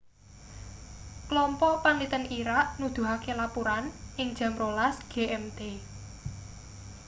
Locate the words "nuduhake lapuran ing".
2.79-4.27